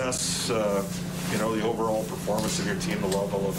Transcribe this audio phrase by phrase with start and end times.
[0.00, 0.84] assess, uh,
[1.32, 3.54] you know, the overall performance of your team, the level of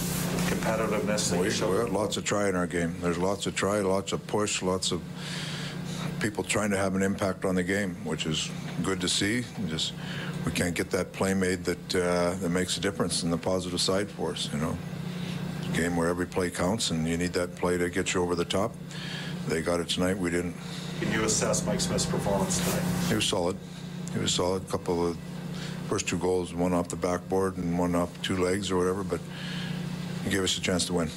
[0.50, 1.90] competitiveness that We, we showed?
[1.90, 2.96] lots of try in our game.
[3.02, 5.02] There's lots of try, lots of push, lots of
[6.22, 8.50] people trying to have an impact on the game, which is
[8.82, 9.44] good to see.
[9.68, 9.94] Just
[10.46, 13.82] we can't get that play made that uh, that makes a difference in the positive
[13.82, 14.50] side for us.
[14.54, 14.78] You know,
[15.60, 18.22] It's a game where every play counts, and you need that play to get you
[18.22, 18.74] over the top.
[19.48, 20.18] They got it tonight.
[20.18, 20.56] We didn't.
[21.02, 22.86] Can you assess Mike Smith's performance tonight?
[23.10, 23.58] He was solid.
[24.14, 24.64] He was solid.
[24.64, 25.18] A couple of
[25.92, 29.20] first two goals, one off the backboard and one off two legs or whatever, but
[30.24, 31.10] he gave us a chance to win.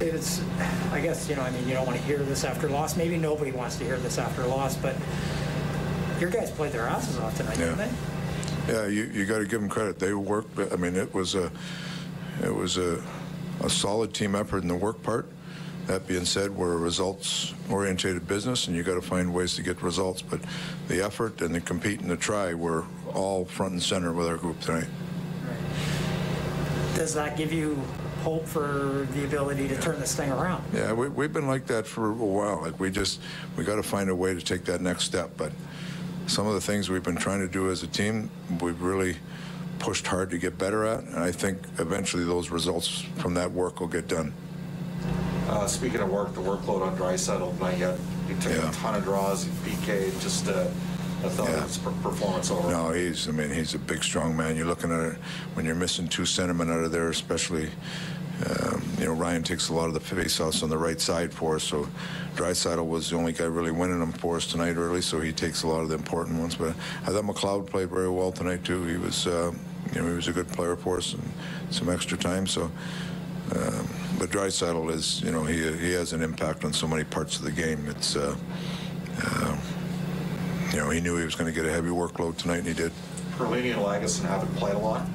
[0.00, 0.42] It's,
[0.90, 2.96] I guess, you know, I mean, you don't want to hear this after a loss.
[2.96, 4.96] Maybe nobody wants to hear this after a loss, but
[6.18, 7.86] your guys played their asses off tonight, didn't Yeah.
[8.66, 8.72] they?
[8.72, 10.00] Yeah, you, you got to give them credit.
[10.00, 10.58] They worked.
[10.72, 11.52] I mean, it was a
[12.42, 13.00] it was a,
[13.62, 15.26] a solid team effort in the work part.
[15.86, 19.82] That being said, we're a results-oriented business, and you got to find ways to get
[19.82, 20.20] results.
[20.22, 20.40] But
[20.88, 24.36] the effort and the compete and the try were all front and center with our
[24.36, 24.88] group tonight.
[26.94, 27.80] Does that give you
[28.22, 30.62] hope for the ability to turn this thing around?
[30.74, 32.60] Yeah, we, we've been like that for a while.
[32.60, 33.20] Like we just
[33.56, 35.30] we got to find a way to take that next step.
[35.36, 35.52] But
[36.26, 39.16] some of the things we've been trying to do as a team, we've really
[39.78, 43.80] pushed hard to get better at, and I think eventually those results from that work
[43.80, 44.34] will get done.
[45.48, 48.68] Uh, speaking of work, the workload on Draisaitl tonight, you, had- he took Yeah.
[48.68, 50.66] a ton of draws, you PK, just uh,
[51.22, 51.66] Yeah.
[52.02, 52.70] performance over.
[52.70, 53.28] No, he's.
[53.28, 54.56] I mean, he's a big, strong man.
[54.56, 55.18] You're looking at it
[55.54, 57.70] when you're missing two centermen out of there, especially.
[58.48, 61.56] Um, you know, Ryan takes a lot of the face-offs on the right side for
[61.56, 61.62] us.
[61.62, 61.86] So,
[62.36, 65.02] Draisaitl was the only guy really winning them for us tonight early.
[65.02, 66.54] So he takes a lot of the important ones.
[66.54, 66.70] But
[67.02, 68.82] I thought McLeod played very well tonight too.
[68.84, 69.52] He was, uh,
[69.92, 71.22] you know, he was a good player for us and
[71.70, 72.46] some extra time.
[72.46, 72.70] So.
[73.54, 77.36] Um, but Draisaitl is, you know, he he has an impact on so many parts
[77.36, 77.84] of the game.
[77.88, 78.36] It's, uh,
[79.22, 79.56] uh,
[80.72, 82.74] you know, he knew he was going to get a heavy workload tonight, and he
[82.74, 82.92] did.
[83.36, 85.06] Perlini and Lagesson haven't played a lot.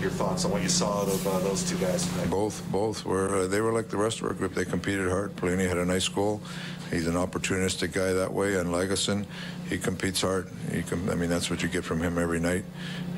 [0.00, 2.30] Your thoughts on what you saw of uh, those two guys tonight?
[2.30, 3.36] Both, both were.
[3.36, 4.54] Uh, they were like the rest of our group.
[4.54, 5.34] They competed hard.
[5.36, 6.42] Perlini had a nice goal.
[6.90, 8.56] He's an opportunistic guy that way.
[8.56, 9.24] And Lagesson,
[9.68, 10.48] he competes hard.
[10.70, 12.64] He com- I mean, that's what you get from him every night.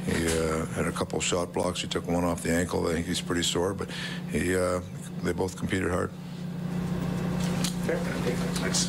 [0.07, 1.81] He uh, had a couple shot blocks.
[1.81, 2.87] He took one off the ankle.
[2.87, 3.91] I think he's pretty sore, but
[4.31, 4.57] he.
[4.57, 4.81] Uh,
[5.23, 6.11] they both competed hard.
[7.85, 7.97] Okay.
[7.97, 8.89] Thanks.